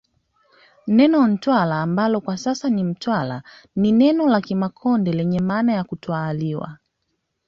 Neno 0.87 1.23
Ntwara 1.27 1.81
ambalo 1.81 2.21
kwa 2.21 2.37
sasa 2.37 2.69
Mtwara 2.69 3.43
ni 3.75 3.91
neno 3.91 4.27
la 4.27 4.41
Kimakonde 4.41 5.11
lenye 5.13 5.39
maana 5.39 5.73
ya 5.73 5.83
kutwaaliwa 5.83 6.77